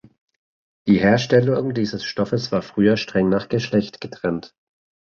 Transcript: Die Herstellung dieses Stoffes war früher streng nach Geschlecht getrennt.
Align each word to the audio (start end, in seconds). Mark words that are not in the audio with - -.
Die 0.87 0.97
Herstellung 0.99 1.75
dieses 1.75 2.03
Stoffes 2.05 2.51
war 2.51 2.63
früher 2.63 2.97
streng 2.97 3.29
nach 3.29 3.49
Geschlecht 3.49 4.01
getrennt. 4.01 4.55